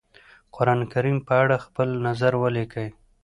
قرآنکريم 0.55 1.17
په 1.27 1.33
اړه 1.43 1.55
خپل 1.65 1.89
نظر 2.05 2.33
وليکی؟ 2.43 2.87